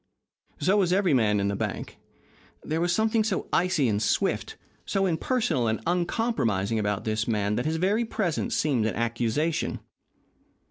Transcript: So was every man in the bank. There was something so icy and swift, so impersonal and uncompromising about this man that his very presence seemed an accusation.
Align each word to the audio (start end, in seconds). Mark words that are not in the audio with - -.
So 0.59 0.77
was 0.77 0.91
every 0.91 1.13
man 1.13 1.39
in 1.39 1.47
the 1.47 1.55
bank. 1.55 1.99
There 2.63 2.81
was 2.81 2.91
something 2.91 3.23
so 3.23 3.47
icy 3.53 3.87
and 3.87 4.01
swift, 4.01 4.57
so 4.83 5.05
impersonal 5.05 5.67
and 5.67 5.79
uncompromising 5.85 6.79
about 6.79 7.03
this 7.03 7.27
man 7.27 7.53
that 7.55 7.67
his 7.67 7.75
very 7.77 8.03
presence 8.05 8.55
seemed 8.55 8.87
an 8.87 8.95
accusation. 8.95 9.79